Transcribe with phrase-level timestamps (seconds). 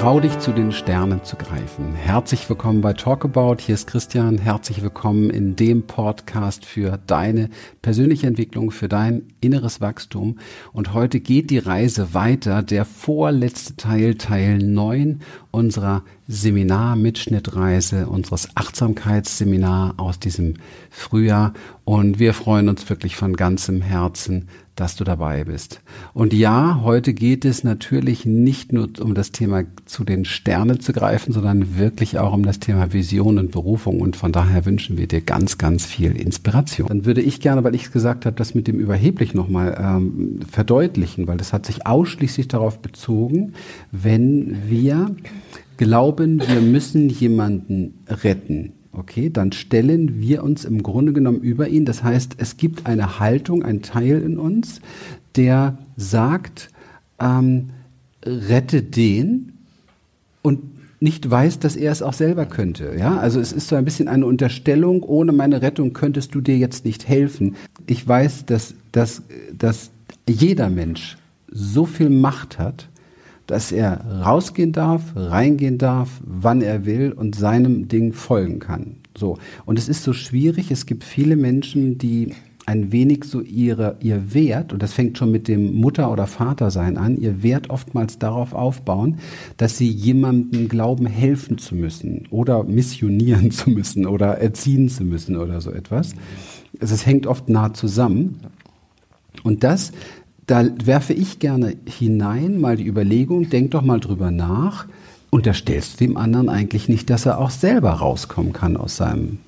[0.00, 1.94] Trau dich zu den Sternen zu greifen.
[1.94, 3.56] Herzlich willkommen bei Talkabout.
[3.60, 4.38] Hier ist Christian.
[4.38, 7.50] Herzlich willkommen in dem Podcast für deine
[7.82, 10.38] persönliche Entwicklung, für dein inneres Wachstum.
[10.72, 12.62] Und heute geht die Reise weiter.
[12.62, 20.54] Der vorletzte Teil, Teil 9 unserer Seminar-Mitschnittreise, unseres Achtsamkeitsseminar aus diesem
[20.88, 21.52] Frühjahr.
[21.84, 24.48] Und wir freuen uns wirklich von ganzem Herzen,
[24.80, 25.82] dass du dabei bist.
[26.14, 30.94] Und ja, heute geht es natürlich nicht nur um das Thema zu den Sternen zu
[30.94, 34.00] greifen, sondern wirklich auch um das Thema Vision und Berufung.
[34.00, 36.88] Und von daher wünschen wir dir ganz, ganz viel Inspiration.
[36.88, 40.40] Dann würde ich gerne, weil ich es gesagt habe, das mit dem Überheblich nochmal ähm,
[40.50, 43.52] verdeutlichen, weil das hat sich ausschließlich darauf bezogen,
[43.92, 45.14] wenn wir
[45.76, 51.84] glauben, wir müssen jemanden retten okay, dann stellen wir uns im Grunde genommen über ihn.
[51.84, 54.80] Das heißt, es gibt eine Haltung, ein Teil in uns,
[55.36, 56.70] der sagt,
[57.20, 57.70] ähm,
[58.24, 59.52] rette den
[60.42, 60.60] und
[61.00, 62.94] nicht weiß, dass er es auch selber könnte.
[62.98, 65.02] Ja, also es ist so ein bisschen eine Unterstellung.
[65.02, 67.56] Ohne meine Rettung könntest du dir jetzt nicht helfen.
[67.86, 69.22] Ich weiß, dass, dass,
[69.56, 69.90] dass
[70.28, 71.16] jeder Mensch
[71.50, 72.88] so viel Macht hat,
[73.50, 78.96] dass er rausgehen darf, reingehen darf, wann er will und seinem Ding folgen kann.
[79.16, 79.38] So.
[79.66, 80.70] Und es ist so schwierig.
[80.70, 82.32] Es gibt viele Menschen, die
[82.66, 86.96] ein wenig so ihre, ihr Wert, und das fängt schon mit dem Mutter- oder Vatersein
[86.96, 89.18] an, ihr Wert oftmals darauf aufbauen,
[89.56, 95.36] dass sie jemandem glauben, helfen zu müssen oder missionieren zu müssen oder erziehen zu müssen
[95.36, 96.14] oder so etwas.
[96.80, 98.40] Also es hängt oft nah zusammen.
[99.42, 99.92] Und das
[100.50, 104.86] da werfe ich gerne hinein mal die Überlegung, denk doch mal drüber nach,
[105.30, 109.38] unterstellst du dem anderen eigentlich nicht, dass er auch selber rauskommen kann aus seinem,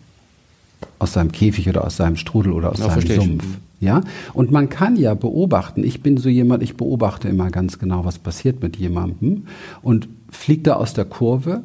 [1.01, 3.45] aus seinem Käfig oder aus seinem Strudel oder aus ja, seinem Sumpf.
[3.81, 4.03] Ja?
[4.33, 8.21] Und man kann ja beobachten, ich bin so jemand, ich beobachte immer ganz genau, was
[8.21, 9.49] passiert mit jemandem
[9.83, 11.63] und fliegt er aus der Kurve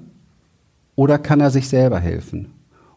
[0.95, 2.48] oder kann er sich selber helfen?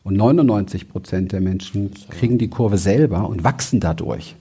[0.03, 4.35] Und 99 Prozent der Menschen kriegen die Kurve selber und wachsen dadurch.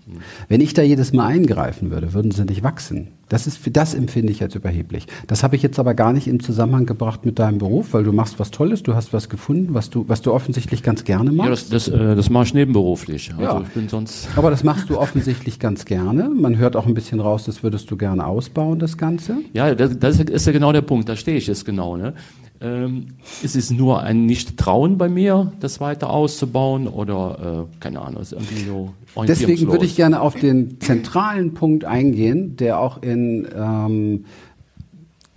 [0.47, 3.09] Wenn ich da jedes Mal eingreifen würde, würden sie nicht wachsen.
[3.27, 5.05] Das ist, das empfinde ich als überheblich.
[5.27, 8.11] Das habe ich jetzt aber gar nicht im Zusammenhang gebracht mit deinem Beruf, weil du
[8.11, 11.69] machst was Tolles, du hast was gefunden, was du, was du offensichtlich ganz gerne machst.
[11.69, 13.31] Ja, das, das, äh, das mache ich nebenberuflich.
[13.37, 13.61] Also ja.
[13.61, 14.29] ich bin sonst.
[14.35, 16.29] Aber das machst du offensichtlich ganz gerne.
[16.29, 19.37] Man hört auch ein bisschen raus, das würdest du gerne ausbauen, das Ganze.
[19.53, 21.07] Ja, das, das ist ja genau der Punkt.
[21.09, 21.97] Da stehe ich jetzt genau.
[21.97, 22.13] Ne?
[22.61, 23.07] Ähm,
[23.41, 28.33] ist es nur ein Nicht-Trauen bei mir, das weiter auszubauen oder äh, keine Ahnung, ist
[28.33, 28.93] irgendwie so
[29.25, 34.25] Deswegen würde ich gerne auf den zentralen Punkt eingehen, der auch in ähm,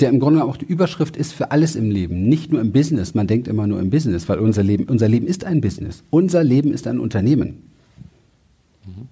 [0.00, 3.15] der im Grunde auch die Überschrift ist für alles im Leben, nicht nur im Business.
[3.15, 6.03] Man denkt immer nur im Business, weil unser Leben, unser Leben ist ein Business.
[6.11, 7.62] Unser Leben ist ein Unternehmen.
[8.84, 9.09] Mhm.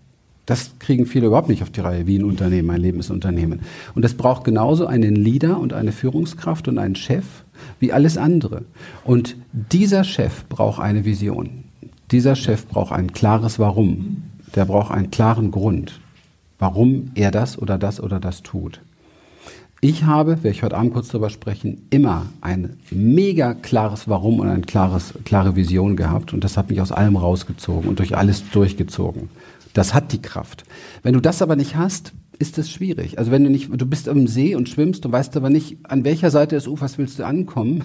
[0.50, 2.70] Das kriegen viele überhaupt nicht auf die Reihe, wie ein Unternehmen.
[2.70, 3.60] Ein Unternehmen.
[3.94, 7.24] Und es braucht genauso einen Leader und eine Führungskraft und einen Chef
[7.78, 8.64] wie alles andere.
[9.04, 11.66] Und dieser Chef braucht eine Vision.
[12.10, 14.24] Dieser Chef braucht ein klares Warum.
[14.56, 16.00] Der braucht einen klaren Grund,
[16.58, 18.80] warum er das oder das oder das tut.
[19.80, 24.48] Ich habe, werde ich heute Abend kurz darüber sprechen, immer ein mega klares Warum und
[24.48, 29.30] eine klare Vision gehabt und das hat mich aus allem rausgezogen und durch alles durchgezogen.
[29.72, 30.64] Das hat die Kraft.
[31.02, 33.18] Wenn du das aber nicht hast, ist das schwierig.
[33.18, 36.04] Also wenn du nicht, du bist am See und schwimmst, du weißt aber nicht, an
[36.04, 37.84] welcher Seite des Ufers willst du ankommen,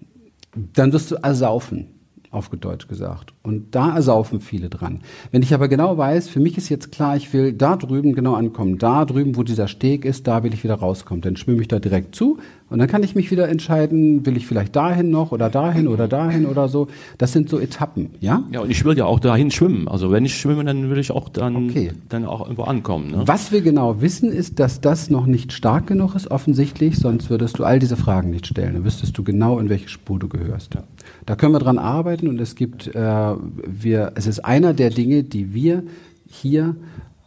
[0.74, 1.95] dann wirst du ersaufen
[2.36, 3.32] auf Deutsch gesagt.
[3.42, 5.00] Und da ersaufen viele dran.
[5.30, 8.34] Wenn ich aber genau weiß, für mich ist jetzt klar, ich will da drüben genau
[8.34, 11.68] ankommen, da drüben, wo dieser Steg ist, da will ich wieder rauskommen, dann schwimme ich
[11.68, 12.38] da direkt zu
[12.68, 16.08] und dann kann ich mich wieder entscheiden, will ich vielleicht dahin noch oder dahin oder
[16.08, 16.88] dahin oder so.
[17.16, 18.42] Das sind so Etappen, ja?
[18.50, 19.86] Ja, und ich will ja auch dahin schwimmen.
[19.86, 21.92] Also wenn ich schwimme, dann will ich auch dann, okay.
[22.08, 23.12] dann auch irgendwo ankommen.
[23.12, 23.22] Ne?
[23.24, 27.58] Was wir genau wissen, ist, dass das noch nicht stark genug ist, offensichtlich, sonst würdest
[27.58, 28.74] du all diese Fragen nicht stellen.
[28.74, 30.74] Dann wüsstest du genau, in welche Spur du gehörst.
[30.74, 30.82] Ja.
[31.26, 35.24] Da können wir dran arbeiten und es gibt, äh, wir, es ist einer der Dinge,
[35.24, 35.82] die wir
[36.28, 36.76] hier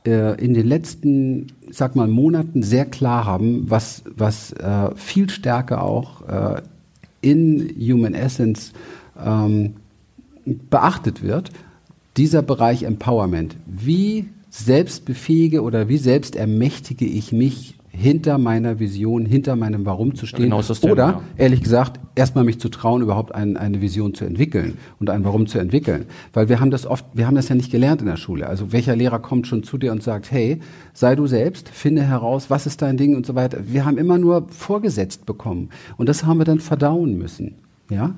[0.06, 5.84] äh, in den letzten, sag mal, Monaten sehr klar haben, was, was äh, viel stärker
[5.84, 6.62] auch äh,
[7.22, 8.72] in Human Essence
[9.22, 9.76] ähm,
[10.46, 11.52] beachtet wird,
[12.16, 13.58] dieser Bereich Empowerment.
[13.66, 20.26] Wie selbstbefähige oder wie selbst ermächtige ich mich hinter meiner Vision, hinter meinem Warum zu
[20.26, 20.46] stehen.
[20.46, 21.22] Genau Thema, oder, ja.
[21.36, 25.48] ehrlich gesagt, erstmal mich zu trauen, überhaupt ein, eine Vision zu entwickeln und ein Warum
[25.48, 26.06] zu entwickeln.
[26.32, 28.48] Weil wir haben das oft, wir haben das ja nicht gelernt in der Schule.
[28.48, 30.60] Also welcher Lehrer kommt schon zu dir und sagt, hey,
[30.94, 33.60] sei du selbst, finde heraus, was ist dein Ding und so weiter.
[33.68, 35.70] Wir haben immer nur vorgesetzt bekommen.
[35.98, 37.56] Und das haben wir dann verdauen müssen.
[37.90, 38.16] Ja?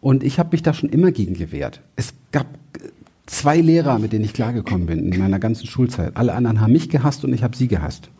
[0.00, 1.82] Und ich habe mich da schon immer gegen gewehrt.
[1.94, 2.46] Es gab
[3.26, 6.16] zwei Lehrer, mit denen ich klargekommen bin in meiner ganzen Schulzeit.
[6.16, 8.10] Alle anderen haben mich gehasst und ich habe sie gehasst.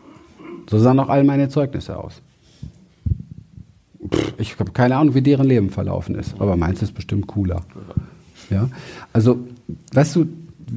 [0.71, 2.21] So sahen auch all meine Zeugnisse aus.
[4.37, 7.61] ich habe keine Ahnung, wie deren Leben verlaufen ist, aber meins ist bestimmt cooler.
[8.49, 8.69] Ja,
[9.11, 9.39] also,
[9.91, 10.27] weißt du,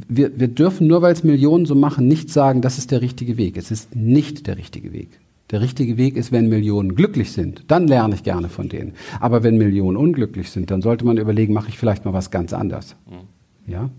[0.09, 3.37] wir, wir dürfen nur, weil es Millionen so machen, nicht sagen, das ist der richtige
[3.37, 3.57] Weg.
[3.57, 5.21] Es ist nicht der richtige Weg.
[5.51, 8.95] Der richtige Weg ist, wenn Millionen glücklich sind, dann lerne ich gerne von denen.
[9.21, 12.53] Aber wenn Millionen unglücklich sind, dann sollte man überlegen, mache ich vielleicht mal was ganz
[12.53, 12.97] anders.
[13.07, 13.73] Mhm.
[13.73, 13.91] Ja?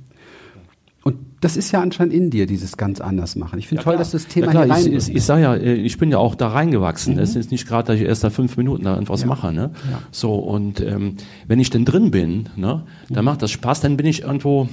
[1.07, 3.59] Und das ist ja anscheinend in dir, dieses ganz anders machen.
[3.59, 5.43] Ich finde ja, toll, dass das Thema ja, klar, hier rein Ich, ich, ich sage
[5.43, 7.13] ja, äh, ich bin ja auch da reingewachsen.
[7.13, 7.19] Mhm.
[7.19, 9.27] Es ist nicht gerade, dass ich erst da fünf Minuten da etwas ja.
[9.27, 9.53] mache.
[9.53, 9.69] Ne?
[9.91, 9.99] Ja.
[10.09, 11.17] So, und ähm,
[11.47, 13.25] wenn ich denn drin bin, ne, dann mhm.
[13.25, 14.67] macht das Spaß, dann bin ich irgendwo,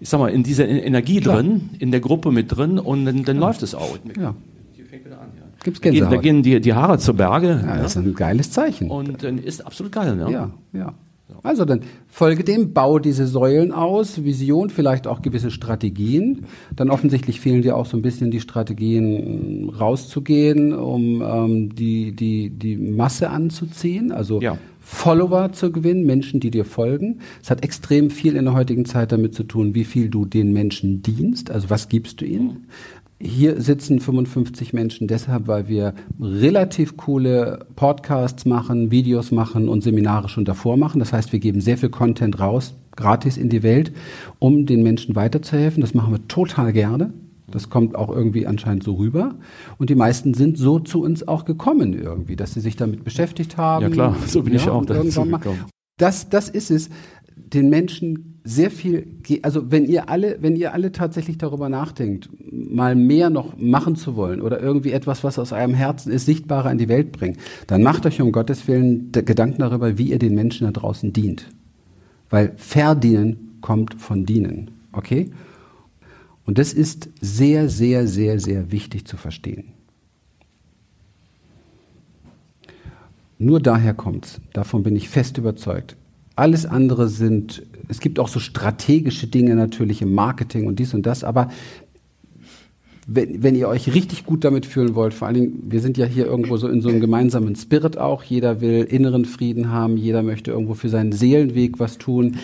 [0.00, 1.36] ich sag mal, in dieser Energie klar.
[1.36, 3.98] drin, in der Gruppe mit drin und dann, dann läuft es auch.
[4.18, 4.34] Ja.
[5.62, 5.80] Gibt's.
[5.82, 7.62] Da gehen, da gehen die, die Haare zu Berge.
[7.62, 8.90] Ja, das ist ein geiles Zeichen.
[8.90, 10.16] Und dann ist absolut geil.
[10.16, 10.30] Ne?
[10.30, 10.94] Ja, ja.
[11.42, 16.46] Also dann folge dem, bau diese Säulen aus, Vision, vielleicht auch gewisse Strategien.
[16.74, 22.50] Dann offensichtlich fehlen dir auch so ein bisschen die Strategien, rauszugehen, um ähm, die, die,
[22.50, 24.56] die Masse anzuziehen, also ja.
[24.80, 27.20] Follower zu gewinnen, Menschen, die dir folgen.
[27.42, 30.54] Es hat extrem viel in der heutigen Zeit damit zu tun, wie viel du den
[30.54, 32.68] Menschen dienst, also was gibst du ihnen.
[33.20, 40.28] Hier sitzen 55 Menschen deshalb, weil wir relativ coole Podcasts machen, Videos machen und Seminare
[40.28, 41.00] schon davor machen.
[41.00, 43.92] Das heißt, wir geben sehr viel Content raus, gratis in die Welt,
[44.38, 45.80] um den Menschen weiterzuhelfen.
[45.80, 47.12] Das machen wir total gerne.
[47.50, 49.34] Das kommt auch irgendwie anscheinend so rüber.
[49.78, 53.56] Und die meisten sind so zu uns auch gekommen irgendwie, dass sie sich damit beschäftigt
[53.56, 53.82] haben.
[53.82, 55.64] Ja klar, so bin ja, ich auch dazu gekommen.
[55.96, 56.90] Das, das ist es
[57.52, 59.06] den Menschen sehr viel,
[59.42, 64.16] also wenn ihr alle, wenn ihr alle tatsächlich darüber nachdenkt, mal mehr noch machen zu
[64.16, 67.36] wollen oder irgendwie etwas, was aus eurem Herzen ist, sichtbarer in die Welt bringen,
[67.66, 71.46] dann macht euch um Gottes Willen Gedanken darüber, wie ihr den Menschen da draußen dient.
[72.30, 74.70] Weil verdienen kommt von dienen.
[74.92, 75.30] Okay?
[76.46, 79.72] Und das ist sehr, sehr, sehr, sehr wichtig zu verstehen.
[83.38, 84.40] Nur daher kommt's.
[84.52, 85.96] Davon bin ich fest überzeugt.
[86.38, 91.04] Alles andere sind, es gibt auch so strategische Dinge natürlich im Marketing und dies und
[91.04, 91.50] das, aber
[93.08, 96.06] wenn, wenn ihr euch richtig gut damit fühlen wollt, vor allen Dingen, wir sind ja
[96.06, 100.22] hier irgendwo so in so einem gemeinsamen Spirit auch, jeder will inneren Frieden haben, jeder
[100.22, 102.36] möchte irgendwo für seinen Seelenweg was tun.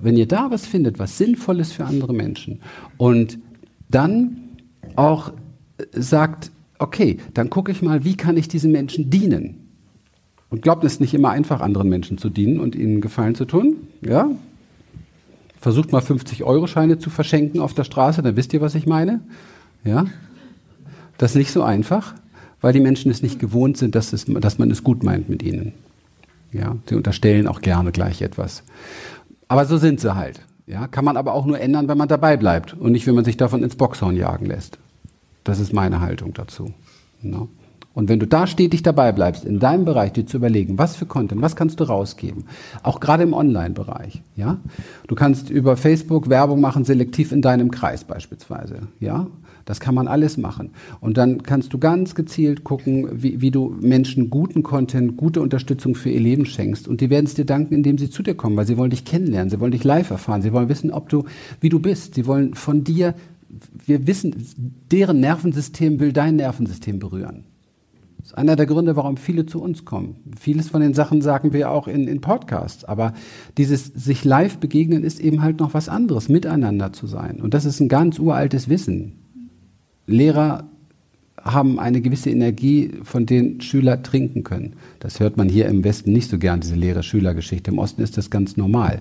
[0.00, 2.60] Wenn ihr da was findet, was sinnvoll ist für andere Menschen
[2.96, 3.38] und
[3.90, 4.38] dann
[4.96, 5.32] auch
[5.92, 6.50] sagt,
[6.80, 9.65] okay, dann gucke ich mal, wie kann ich diesen Menschen dienen?
[10.48, 13.88] Und glaubt es nicht immer einfach, anderen Menschen zu dienen und ihnen Gefallen zu tun.
[14.00, 14.30] Ja?
[15.60, 19.20] Versucht mal 50-Euro-Scheine zu verschenken auf der Straße, dann wisst ihr, was ich meine.
[19.84, 20.06] Ja?
[21.18, 22.14] Das ist nicht so einfach,
[22.60, 25.42] weil die Menschen es nicht gewohnt sind, dass, es, dass man es gut meint mit
[25.42, 25.72] ihnen.
[26.52, 26.76] Ja?
[26.88, 28.62] Sie unterstellen auch gerne gleich etwas.
[29.48, 30.40] Aber so sind sie halt.
[30.66, 30.86] Ja?
[30.86, 33.36] Kann man aber auch nur ändern, wenn man dabei bleibt und nicht, wenn man sich
[33.36, 34.78] davon ins Boxhorn jagen lässt.
[35.42, 36.72] Das ist meine Haltung dazu.
[37.22, 37.48] No?
[37.96, 41.06] Und wenn du da stetig dabei bleibst, in deinem Bereich dir zu überlegen, was für
[41.06, 42.44] Content, was kannst du rausgeben,
[42.82, 44.58] auch gerade im Online-Bereich, ja?
[45.06, 49.28] Du kannst über Facebook Werbung machen, selektiv in deinem Kreis beispielsweise, ja?
[49.64, 50.72] Das kann man alles machen.
[51.00, 55.94] Und dann kannst du ganz gezielt gucken, wie, wie du Menschen guten Content, gute Unterstützung
[55.94, 56.86] für ihr Leben schenkst.
[56.86, 59.06] Und die werden es dir danken, indem sie zu dir kommen, weil sie wollen dich
[59.06, 61.24] kennenlernen, sie wollen dich live erfahren, sie wollen wissen, ob du,
[61.62, 62.14] wie du bist.
[62.14, 63.14] Sie wollen von dir,
[63.86, 64.34] wir wissen,
[64.92, 67.44] deren Nervensystem will dein Nervensystem berühren.
[68.36, 70.16] Einer der Gründe, warum viele zu uns kommen.
[70.38, 72.84] Vieles von den Sachen sagen wir auch in, in Podcasts.
[72.84, 73.14] Aber
[73.56, 77.40] dieses sich live begegnen ist eben halt noch was anderes, miteinander zu sein.
[77.40, 79.14] Und das ist ein ganz uraltes Wissen.
[80.06, 80.68] Lehrer
[81.42, 84.74] haben eine gewisse Energie, von denen Schüler trinken können.
[85.00, 87.70] Das hört man hier im Westen nicht so gern, diese Lehrer-Schüler-Geschichte.
[87.70, 89.00] Im Osten ist das ganz normal.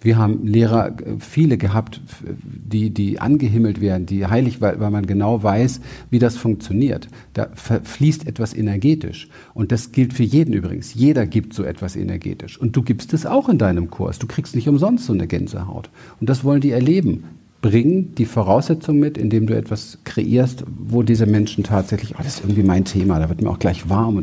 [0.00, 2.00] Wir haben Lehrer, äh, viele gehabt,
[2.42, 7.08] die, die angehimmelt werden, die heilig, weil, weil man genau weiß, wie das funktioniert.
[7.34, 9.28] Da fließt etwas energetisch.
[9.54, 10.94] Und das gilt für jeden übrigens.
[10.94, 12.60] Jeder gibt so etwas energetisch.
[12.60, 14.18] Und du gibst es auch in deinem Kurs.
[14.18, 15.90] Du kriegst nicht umsonst so eine Gänsehaut.
[16.20, 17.24] Und das wollen die erleben.
[17.60, 22.44] Bring die Voraussetzung mit, indem du etwas kreierst, wo diese Menschen tatsächlich, oh, das ist
[22.44, 24.22] irgendwie mein Thema, da wird mir auch gleich warm.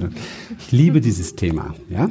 [0.57, 1.75] Ich liebe dieses Thema.
[1.89, 2.09] Ja?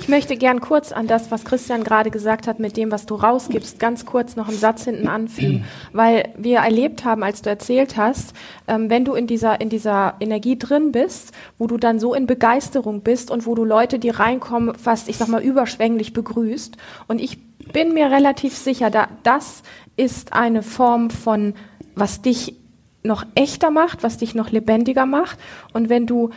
[0.00, 3.14] Ich möchte gern kurz an das, was Christian gerade gesagt hat, mit dem, was du
[3.14, 7.96] rausgibst, ganz kurz noch einen Satz hinten anfügen, weil wir erlebt haben, als du erzählt
[7.96, 8.34] hast,
[8.66, 12.26] ähm, wenn du in dieser, in dieser Energie drin bist, wo du dann so in
[12.26, 16.76] Begeisterung bist und wo du Leute, die reinkommen, fast, ich sag mal, überschwänglich begrüßt.
[17.06, 17.38] Und ich
[17.72, 19.62] bin mir relativ sicher, da, das
[19.96, 21.54] ist eine Form von,
[21.94, 22.54] was dich
[23.02, 25.38] noch echter macht, was dich noch lebendiger macht.
[25.72, 26.30] Und wenn du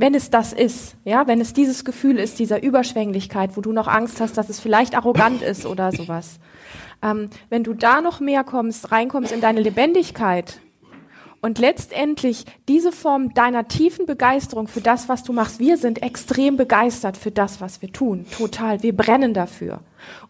[0.00, 3.88] wenn es das ist, ja, wenn es dieses Gefühl ist, dieser Überschwänglichkeit, wo du noch
[3.88, 6.38] Angst hast, dass es vielleicht arrogant ist oder sowas,
[7.02, 10.60] ähm, wenn du da noch mehr kommst, reinkommst in deine Lebendigkeit
[11.40, 16.56] Und letztendlich diese Form deiner tiefen Begeisterung für das, was du machst, wir sind extrem
[16.56, 18.26] begeistert für das, was wir tun.
[18.36, 18.82] Total.
[18.82, 19.80] Wir brennen dafür.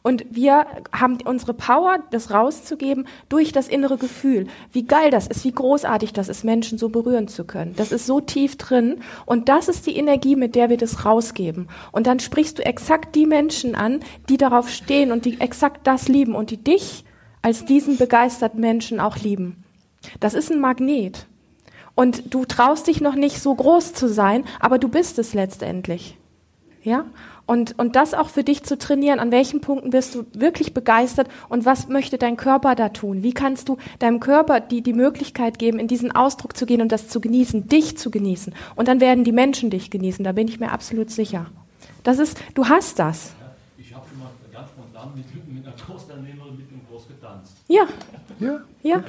[0.03, 4.49] Und wir haben unsere Power, das rauszugeben durch das innere Gefühl.
[4.73, 7.75] Wie geil das ist, wie großartig das ist, Menschen so berühren zu können.
[7.77, 9.01] Das ist so tief drin.
[9.25, 11.69] Und das ist die Energie, mit der wir das rausgeben.
[11.91, 16.09] Und dann sprichst du exakt die Menschen an, die darauf stehen und die exakt das
[16.09, 17.05] lieben und die dich
[17.41, 19.65] als diesen begeisterten Menschen auch lieben.
[20.21, 21.27] Das ist ein Magnet.
[21.95, 26.17] Und du traust dich noch nicht so groß zu sein, aber du bist es letztendlich.
[26.83, 27.07] Ja?
[27.45, 31.29] Und, und das auch für dich zu trainieren, an welchen Punkten bist du wirklich begeistert
[31.49, 33.23] und was möchte dein Körper da tun?
[33.23, 36.93] Wie kannst du deinem Körper die, die Möglichkeit geben, in diesen Ausdruck zu gehen und
[36.93, 38.55] das zu genießen, dich zu genießen?
[38.77, 41.47] Und dann werden die Menschen dich genießen, da bin ich mir absolut sicher.
[42.03, 43.33] Das ist, du hast das.
[43.79, 47.55] ich habe schon mal ganz spontan mit, mit einer Kursteilnehmerin mit dem Kurs getanzt.
[47.67, 47.89] Ja.
[48.41, 48.61] Ja.
[48.83, 49.03] Ja.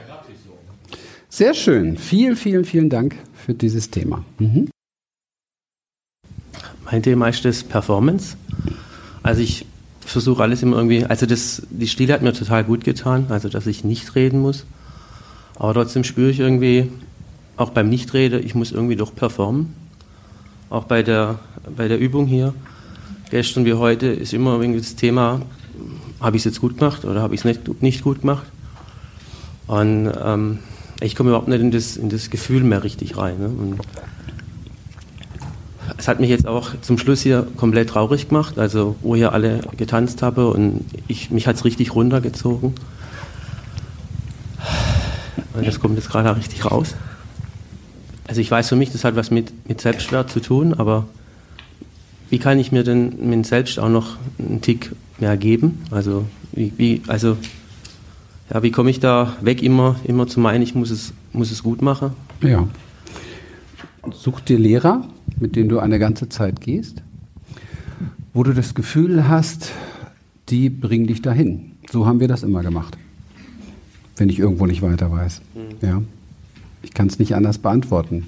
[1.31, 1.95] Sehr schön.
[1.95, 4.25] Vielen, vielen, vielen Dank für dieses Thema.
[4.39, 4.67] Mhm.
[6.85, 8.35] Mein Thema ist das Performance.
[9.21, 9.67] Also ich
[10.01, 13.67] versuche alles immer irgendwie, also das, die Stille hat mir total gut getan, also dass
[13.67, 14.65] ich nicht reden muss.
[15.55, 16.89] Aber trotzdem spüre ich irgendwie,
[17.57, 19.75] auch beim Nichtreden, ich muss irgendwie doch performen.
[20.71, 21.39] Auch bei der,
[21.77, 22.55] bei der Übung hier,
[23.29, 25.41] gestern wie heute, ist immer irgendwie das Thema,
[26.19, 28.47] habe ich es jetzt gut gemacht oder habe ich es nicht, nicht gut gemacht?
[29.67, 30.59] Und ähm,
[31.01, 33.39] ich komme überhaupt nicht in das, in das Gefühl mehr richtig rein.
[33.39, 33.77] Ne?
[35.97, 39.61] Es hat mich jetzt auch zum Schluss hier komplett traurig gemacht, also wo hier alle
[39.77, 42.73] getanzt haben und ich, mich hat es richtig runtergezogen.
[45.53, 46.95] Und das kommt jetzt gerade richtig raus.
[48.27, 51.07] Also ich weiß für mich, das hat was mit, mit Selbstwert zu tun, aber
[52.29, 55.83] wie kann ich mir denn mit selbst auch noch einen Tick mehr geben?
[55.89, 57.37] Also wie, wie also
[58.51, 61.63] ja, wie komme ich da weg, immer, immer zu meinen, ich muss es, muss es
[61.63, 62.11] gut machen?
[62.41, 62.67] Ja.
[64.11, 65.05] Such dir Lehrer,
[65.39, 67.03] mit denen du eine ganze Zeit gehst,
[68.33, 69.71] wo du das Gefühl hast,
[70.49, 71.71] die bringen dich dahin.
[71.91, 72.97] So haben wir das immer gemacht,
[74.17, 75.41] wenn ich irgendwo nicht weiter weiß.
[75.53, 75.87] Mhm.
[75.87, 76.01] Ja.
[76.81, 78.27] Ich kann es nicht anders beantworten.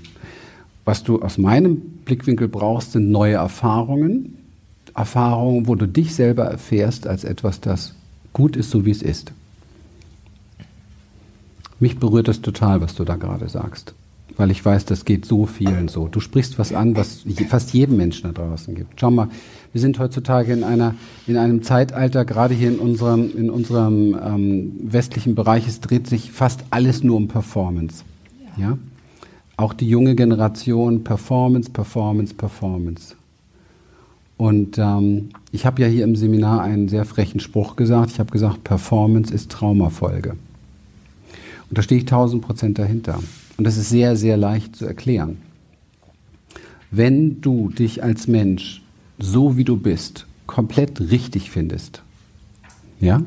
[0.86, 4.38] Was du aus meinem Blickwinkel brauchst, sind neue Erfahrungen.
[4.94, 7.96] Erfahrungen, wo du dich selber erfährst als etwas, das
[8.34, 9.32] gut ist, so wie es ist.
[11.82, 13.94] Mich berührt das total, was du da gerade sagst
[14.38, 16.08] weil ich weiß, das geht so vielen so.
[16.08, 19.00] Du sprichst was an, was fast jedem Menschen da draußen gibt.
[19.00, 19.28] Schau mal,
[19.72, 20.96] wir sind heutzutage in einer
[21.28, 26.32] in einem Zeitalter, gerade hier in unserem in unserem ähm, westlichen Bereich, es dreht sich
[26.32, 28.04] fast alles nur um Performance.
[28.58, 28.70] Ja.
[28.70, 28.78] ja?
[29.58, 33.16] Auch die junge Generation Performance, Performance, Performance.
[34.38, 38.10] Und ähm, ich habe ja hier im Seminar einen sehr frechen Spruch gesagt.
[38.10, 40.36] Ich habe gesagt, Performance ist Traumafolge.
[41.72, 43.18] Und da stehe ich tausend Prozent dahinter.
[43.56, 45.38] Und das ist sehr, sehr leicht zu erklären.
[46.92, 48.82] Wenn du dich als Mensch,
[49.18, 52.04] so wie du bist, komplett richtig findest,
[53.00, 53.22] ja,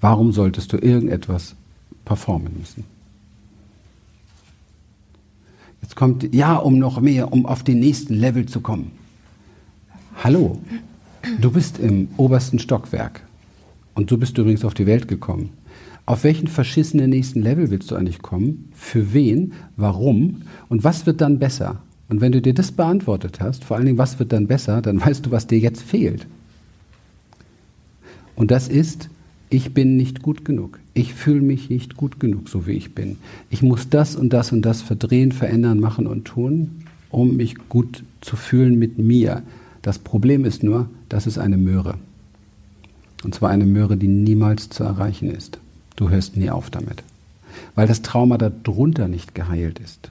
[0.00, 1.54] warum solltest du irgendetwas
[2.06, 2.84] performen müssen?
[5.82, 8.90] Jetzt kommt, ja, um noch mehr, um auf den nächsten Level zu kommen.
[10.22, 10.62] Hallo,
[11.42, 13.20] du bist im obersten Stockwerk
[13.92, 15.50] und du bist übrigens auf die Welt gekommen.
[16.06, 18.68] Auf welchen verschissenen nächsten Level willst du eigentlich kommen?
[18.74, 19.54] Für wen?
[19.76, 20.42] Warum?
[20.68, 21.80] Und was wird dann besser?
[22.08, 25.00] Und wenn du dir das beantwortet hast, vor allen Dingen, was wird dann besser, dann
[25.00, 26.26] weißt du, was dir jetzt fehlt.
[28.36, 29.08] Und das ist,
[29.48, 30.78] ich bin nicht gut genug.
[30.92, 33.16] Ich fühle mich nicht gut genug, so wie ich bin.
[33.50, 38.04] Ich muss das und das und das verdrehen, verändern, machen und tun, um mich gut
[38.20, 39.42] zu fühlen mit mir.
[39.80, 41.96] Das Problem ist nur, das ist eine Möhre.
[43.22, 45.58] Und zwar eine Möhre, die niemals zu erreichen ist.
[45.96, 47.02] Du hörst nie auf damit,
[47.74, 50.10] weil das Trauma darunter nicht geheilt ist.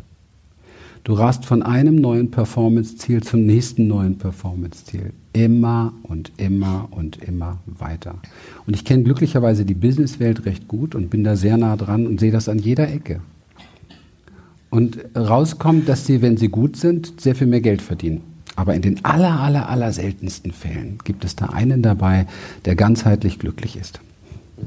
[1.04, 5.12] Du rast von einem neuen Performance-Ziel zum nächsten neuen Performance-Ziel.
[5.34, 8.16] Immer und immer und immer weiter.
[8.66, 12.22] Und ich kenne glücklicherweise die Businesswelt recht gut und bin da sehr nah dran und
[12.22, 13.20] sehe das an jeder Ecke.
[14.70, 18.22] Und rauskommt, dass sie, wenn sie gut sind, sehr viel mehr Geld verdienen.
[18.56, 22.28] Aber in den aller, aller, aller seltensten Fällen gibt es da einen dabei,
[22.64, 24.00] der ganzheitlich glücklich ist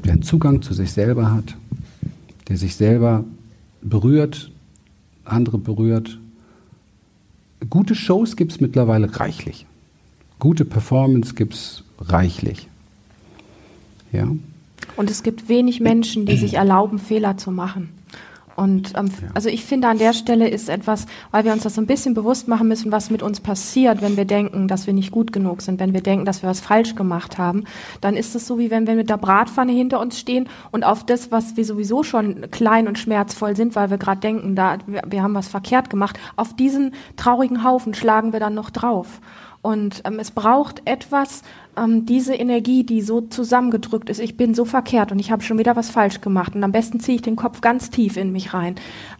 [0.05, 1.55] der einen Zugang zu sich selber hat,
[2.47, 3.23] der sich selber
[3.81, 4.51] berührt,
[5.25, 6.17] andere berührt.
[7.69, 9.65] Gute Shows gibt es mittlerweile reichlich.
[10.39, 12.67] Gute Performance gibt es reichlich.
[14.11, 14.27] Ja.
[14.95, 17.89] Und es gibt wenig Menschen, die sich erlauben, Fehler zu machen.
[18.57, 19.27] Und ähm, ja.
[19.35, 22.15] also ich finde, an der Stelle ist etwas, weil wir uns das so ein bisschen
[22.15, 25.61] bewusst machen müssen, was mit uns passiert, wenn wir denken, dass wir nicht gut genug
[25.61, 27.65] sind, wenn wir denken, dass wir was falsch gemacht haben,
[28.01, 31.05] dann ist es so, wie wenn wir mit der Bratpfanne hinter uns stehen und auf
[31.05, 35.03] das, was wir sowieso schon klein und schmerzvoll sind, weil wir gerade denken, da wir,
[35.07, 39.21] wir haben was verkehrt gemacht, auf diesen traurigen Haufen schlagen wir dann noch drauf.
[39.67, 41.43] Und ähm, es braucht etwas,
[41.77, 45.57] ähm, diese Energie, die so zusammengedrückt ist, ich bin so verkehrt und ich habe schon
[45.57, 48.53] wieder was falsch gemacht und am besten ziehe ich den Kopf ganz tief in mich
[48.53, 48.75] rein.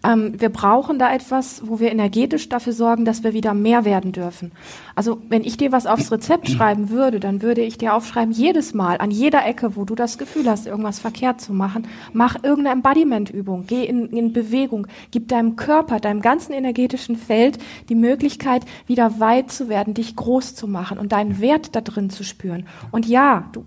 [0.06, 4.13] Ähm, wir brauchen da etwas, wo wir energetisch dafür sorgen, dass wir wieder mehr werden
[4.13, 4.54] dürfen.
[4.96, 8.74] Also wenn ich dir was aufs Rezept schreiben würde, dann würde ich dir aufschreiben, jedes
[8.74, 12.77] Mal, an jeder Ecke, wo du das Gefühl hast, irgendwas verkehrt zu machen, mach irgendeine
[12.77, 19.20] Embodiment-Übung, geh in, in Bewegung, gib deinem Körper, deinem ganzen energetischen Feld die Möglichkeit, wieder
[19.20, 22.67] weit zu werden, dich groß zu machen und deinen Wert da drin zu spüren.
[22.91, 23.65] Und ja, du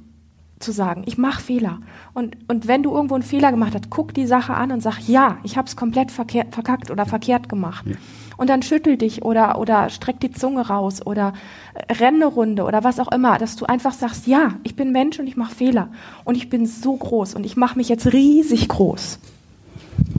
[0.61, 1.79] zu sagen, ich mache Fehler.
[2.13, 5.01] Und, und wenn du irgendwo einen Fehler gemacht hast, guck die Sache an und sag,
[5.09, 7.87] ja, ich habe es komplett verkehrt, verkackt oder verkehrt gemacht.
[7.87, 7.97] Ja.
[8.37, 11.33] Und dann schüttel dich oder, oder streck die Zunge raus oder
[11.75, 15.19] äh, renne Runde oder was auch immer, dass du einfach sagst, ja, ich bin Mensch
[15.19, 15.89] und ich mache Fehler.
[16.25, 19.19] Und ich bin so groß und ich mache mich jetzt riesig groß.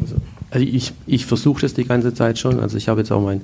[0.01, 0.15] Also,
[0.49, 2.59] also ich, ich versuche das die ganze Zeit schon.
[2.59, 3.41] Also ich habe jetzt auch mein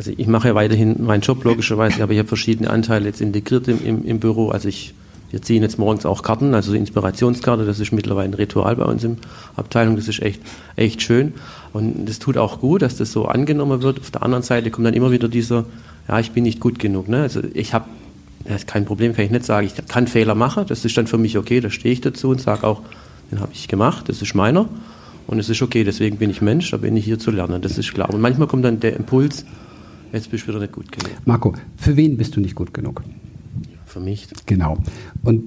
[0.00, 3.68] also ich mache ja weiterhin meinen Job logischerweise, aber ich habe verschiedene Anteile jetzt integriert
[3.68, 4.48] im, im, im Büro.
[4.48, 4.94] Also ich,
[5.30, 9.02] wir ziehen jetzt morgens auch Karten, also Inspirationskarte, das ist mittlerweile ein Ritual bei uns
[9.02, 9.16] der
[9.56, 10.40] Abteilung, das ist echt,
[10.76, 11.34] echt schön.
[11.74, 14.00] Und das tut auch gut, dass das so angenommen wird.
[14.00, 15.66] Auf der anderen Seite kommt dann immer wieder dieser,
[16.08, 17.06] ja, ich bin nicht gut genug.
[17.06, 17.20] Ne?
[17.20, 17.84] Also ich habe,
[18.44, 21.08] das ist kein Problem, kann ich nicht sagen, ich kann Fehler machen, das ist dann
[21.08, 22.80] für mich okay, da stehe ich dazu und sage auch,
[23.30, 24.66] den habe ich gemacht, das ist meiner.
[25.26, 27.76] Und es ist okay, deswegen bin ich Mensch, da bin ich hier zu lernen, das
[27.76, 28.08] ist klar.
[28.08, 29.44] Und manchmal kommt dann der Impuls,
[30.12, 31.10] Jetzt bist du wieder nicht gut genug.
[31.24, 33.02] Marco, für wen bist du nicht gut genug?
[33.86, 34.28] Für mich.
[34.46, 34.78] Genau.
[35.22, 35.42] Und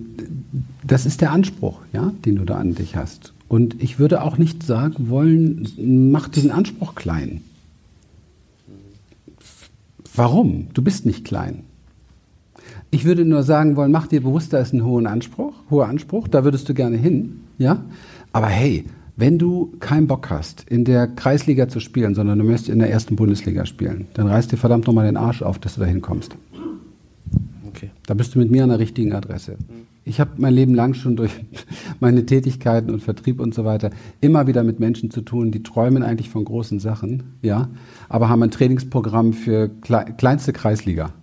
[0.83, 3.33] das ist der Anspruch, ja, den du da an dich hast.
[3.47, 7.41] Und ich würde auch nicht sagen wollen, mach diesen Anspruch klein.
[10.15, 10.67] Warum?
[10.73, 11.63] Du bist nicht klein.
[12.91, 16.27] Ich würde nur sagen wollen, mach dir bewusst, da ist ein hoher Anspruch, hoher Anspruch,
[16.27, 17.83] da würdest du gerne hin, ja.
[18.31, 22.69] Aber hey, wenn du keinen Bock hast, in der Kreisliga zu spielen, sondern du möchtest
[22.69, 25.81] in der ersten Bundesliga spielen, dann reiß dir verdammt nochmal den Arsch auf, dass du
[25.81, 26.35] da hinkommst.
[27.67, 27.91] Okay.
[28.05, 29.57] Da bist du mit mir an der richtigen Adresse.
[30.05, 31.31] Ich habe mein Leben lang schon durch
[31.99, 36.03] meine Tätigkeiten und Vertrieb und so weiter immer wieder mit Menschen zu tun, die träumen
[36.03, 37.69] eigentlich von großen Sachen, ja,
[38.09, 41.13] aber haben ein Trainingsprogramm für kleinste Kreisliga.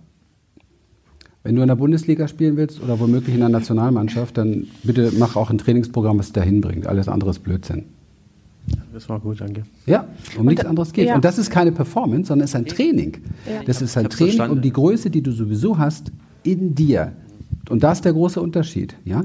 [1.43, 5.35] Wenn du in der Bundesliga spielen willst oder womöglich in der Nationalmannschaft, dann bitte mach
[5.35, 6.85] auch ein Trainingsprogramm, was dahin bringt.
[6.85, 7.85] Alles andere ist Blödsinn.
[8.93, 9.63] Das war gut, danke.
[9.85, 11.07] Ja, um und nichts anderes geht.
[11.07, 11.15] Ja.
[11.15, 13.17] Und das ist keine Performance, sondern es ist ein Training.
[13.47, 13.63] Ja.
[13.65, 14.57] Das ist ein Training verstanden.
[14.57, 16.11] um die Größe, die du sowieso hast,
[16.43, 17.13] in dir.
[17.69, 18.95] Und da ist der große Unterschied.
[19.03, 19.23] Ja?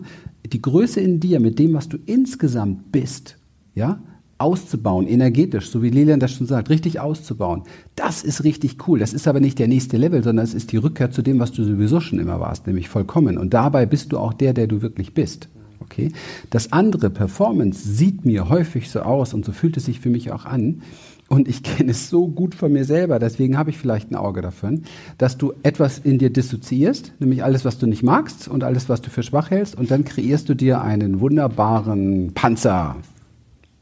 [0.51, 3.37] Die Größe in dir mit dem, was du insgesamt bist,
[3.75, 4.01] ja,
[4.39, 7.63] auszubauen, energetisch, so wie Lilian das schon sagt, richtig auszubauen.
[7.95, 8.99] Das ist richtig cool.
[8.99, 11.53] Das ist aber nicht der nächste Level, sondern es ist die Rückkehr zu dem, was
[11.53, 13.39] du sowieso schon immer warst, nämlich vollkommen.
[13.39, 15.49] Und dabei bist du auch der, der du wirklich bist.
[15.81, 16.13] Okay?
[16.51, 20.33] Das andere, Performance, sieht mir häufig so aus und so fühlt es sich für mich
[20.33, 20.83] auch an.
[21.29, 24.43] Und ich kenne es so gut von mir selber, deswegen habe ich vielleicht ein Auge
[24.43, 24.79] dafür,
[25.19, 29.03] dass du etwas in dir dissoziierst, nämlich alles, was du nicht magst und alles, was
[29.03, 32.95] du für schwach hältst, und dann kreierst du dir einen wunderbaren Panzer,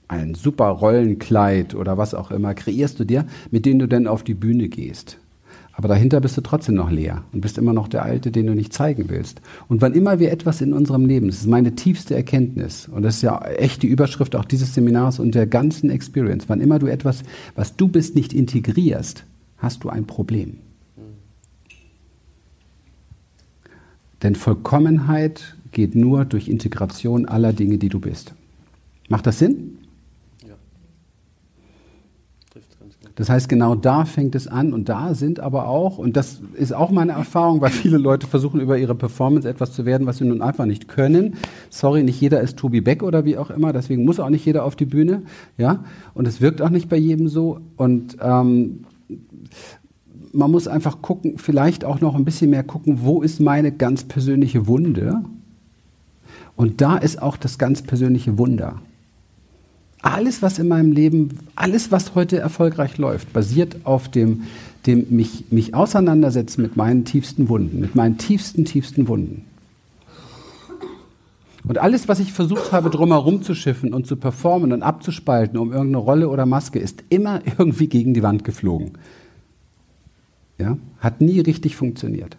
[0.09, 4.23] ein super Rollenkleid oder was auch immer kreierst du dir, mit dem du dann auf
[4.23, 5.19] die Bühne gehst.
[5.77, 8.55] Aber dahinter bist du trotzdem noch leer und bist immer noch der Alte, den du
[8.55, 9.41] nicht zeigen willst.
[9.67, 13.17] Und wann immer wir etwas in unserem Leben, das ist meine tiefste Erkenntnis, und das
[13.17, 16.87] ist ja echt die Überschrift auch dieses Seminars und der ganzen Experience, wann immer du
[16.87, 17.25] etwas,
[17.57, 19.25] was du bist, nicht integrierst,
[19.59, 20.59] hast du ein Problem.
[24.23, 28.33] Denn Vollkommenheit geht nur durch Integration aller Dinge, die du bist.
[29.09, 29.79] Macht das Sinn?
[33.17, 36.75] Das heißt, genau da fängt es an und da sind aber auch, und das ist
[36.75, 40.25] auch meine Erfahrung, weil viele Leute versuchen über ihre Performance etwas zu werden, was sie
[40.25, 41.35] nun einfach nicht können.
[41.71, 44.65] Sorry, nicht jeder ist Tobi Beck oder wie auch immer, deswegen muss auch nicht jeder
[44.65, 45.23] auf die Bühne,
[45.57, 45.85] ja.
[46.13, 47.61] Und es wirkt auch nicht bei jedem so.
[47.77, 48.85] Und ähm,
[50.33, 54.03] man muss einfach gucken, vielleicht auch noch ein bisschen mehr gucken, wo ist meine ganz
[54.03, 55.23] persönliche Wunde?
[56.57, 58.81] Und da ist auch das ganz persönliche Wunder
[60.05, 64.45] alles, was in meinem Leben, alles, was heute erfolgreich läuft, basiert auf dem,
[64.87, 69.47] dem mich, mich auseinandersetzen mit meinen tiefsten Wunden, mit meinen tiefsten, tiefsten Wunden.
[71.67, 75.73] Und alles, was ich versucht habe, drumherum zu schiffen und zu performen und abzuspalten um
[75.73, 78.93] irgendeine Rolle oder Maske, ist immer irgendwie gegen die Wand geflogen.
[80.59, 80.77] Ja?
[81.01, 82.37] Hat nie richtig funktioniert.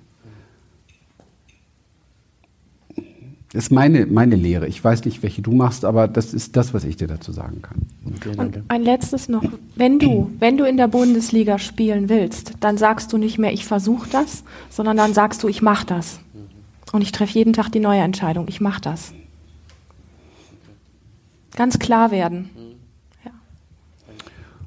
[3.55, 4.67] Ist meine, meine Lehre.
[4.67, 7.61] Ich weiß nicht, welche du machst, aber das ist das, was ich dir dazu sagen
[7.61, 7.77] kann.
[8.15, 9.43] Okay, Und ein letztes noch.
[9.75, 13.65] Wenn du, wenn du in der Bundesliga spielen willst, dann sagst du nicht mehr, ich
[13.65, 16.19] versuche das, sondern dann sagst du, ich mache das.
[16.91, 19.13] Und ich treffe jeden Tag die neue Entscheidung, ich mache das.
[21.55, 22.49] Ganz klar werden.
[23.23, 23.31] Ja.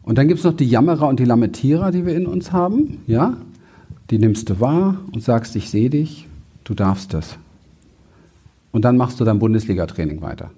[0.02, 3.02] Und dann gibt es noch die Jammerer und die Lamentierer, die wir in uns haben.
[3.06, 3.36] Ja?
[4.10, 6.26] Die nimmst du wahr und sagst, ich sehe dich,
[6.64, 7.38] du darfst das
[8.72, 10.50] und dann machst du dein Bundesliga-Training weiter.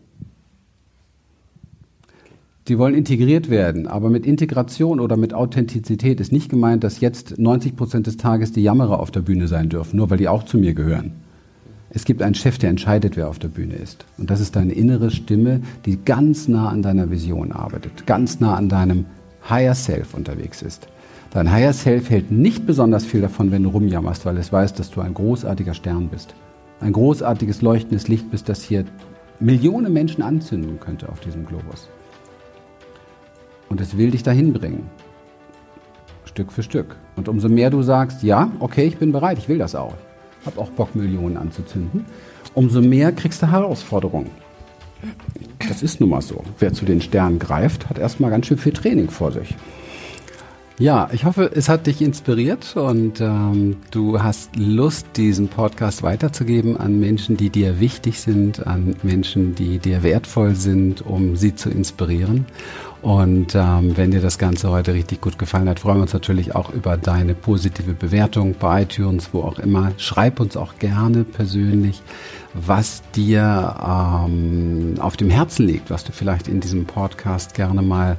[2.68, 7.38] Die wollen integriert werden, aber mit Integration oder mit Authentizität ist nicht gemeint, dass jetzt
[7.38, 10.44] 90 Prozent des Tages die Jammerer auf der Bühne sein dürfen, nur weil die auch
[10.44, 11.12] zu mir gehören.
[11.92, 14.05] Es gibt einen Chef, der entscheidet, wer auf der Bühne ist.
[14.18, 18.55] Und das ist deine innere Stimme, die ganz nah an deiner Vision arbeitet, ganz nah
[18.55, 19.07] an deinem
[19.49, 20.87] Higher Self unterwegs ist.
[21.33, 24.90] Dein Higher Self hält nicht besonders viel davon, wenn du rumjammerst, weil es weiß, dass
[24.90, 26.35] du ein großartiger Stern bist
[26.81, 28.85] ein großartiges leuchtendes Licht, bis das hier
[29.38, 31.88] Millionen Menschen anzünden könnte auf diesem Globus.
[33.69, 34.90] Und es will dich dahin bringen.
[36.25, 36.97] Stück für Stück.
[37.16, 39.95] Und umso mehr du sagst, ja, okay, ich bin bereit, ich will das auch.
[40.45, 42.05] Hab auch Bock, Millionen anzuzünden.
[42.55, 44.31] Umso mehr kriegst du Herausforderungen.
[45.69, 46.43] Das ist nun mal so.
[46.59, 49.55] Wer zu den Sternen greift, hat erstmal ganz schön viel Training vor sich.
[50.81, 56.79] Ja, ich hoffe, es hat dich inspiriert und ähm, du hast Lust, diesen Podcast weiterzugeben
[56.79, 61.69] an Menschen, die dir wichtig sind, an Menschen, die dir wertvoll sind, um sie zu
[61.69, 62.47] inspirieren.
[63.03, 66.55] Und ähm, wenn dir das Ganze heute richtig gut gefallen hat, freuen wir uns natürlich
[66.55, 69.93] auch über deine positive Bewertung bei iTunes, wo auch immer.
[69.99, 72.01] Schreib uns auch gerne persönlich,
[72.55, 78.16] was dir ähm, auf dem Herzen liegt, was du vielleicht in diesem Podcast gerne mal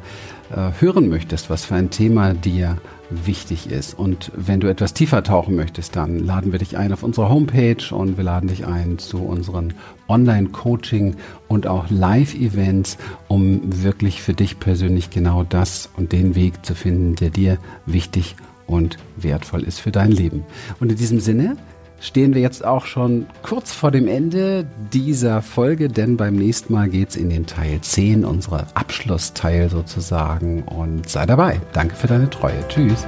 [0.80, 2.78] hören möchtest, was für ein Thema dir
[3.10, 3.98] wichtig ist.
[3.98, 7.94] Und wenn du etwas tiefer tauchen möchtest, dann laden wir dich ein auf unsere Homepage
[7.94, 9.74] und wir laden dich ein zu unseren
[10.08, 11.16] Online-Coaching
[11.48, 17.16] und auch Live-Events, um wirklich für dich persönlich genau das und den Weg zu finden,
[17.16, 18.36] der dir wichtig
[18.68, 20.44] und wertvoll ist für dein Leben.
[20.80, 21.58] Und in diesem Sinne,
[22.02, 26.90] stehen wir jetzt auch schon kurz vor dem Ende dieser Folge, denn beim nächsten Mal
[26.90, 30.64] geht's in den Teil 10, unserer Abschlussteil sozusagen.
[30.64, 31.62] Und sei dabei.
[31.74, 32.68] Danke für deine Treue.
[32.68, 33.08] Tschüss.